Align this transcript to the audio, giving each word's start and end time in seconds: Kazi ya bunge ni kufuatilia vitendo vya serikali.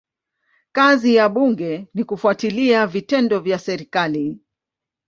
Kazi 0.71 1.15
ya 1.15 1.29
bunge 1.29 1.87
ni 1.93 2.03
kufuatilia 2.03 2.87
vitendo 2.87 3.39
vya 3.39 3.59
serikali. 3.59 4.37